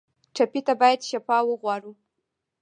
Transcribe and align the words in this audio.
ټپي 0.35 0.61
ته 0.67 0.73
باید 0.81 0.99
شفا 1.09 1.37
وغواړو. 1.45 1.91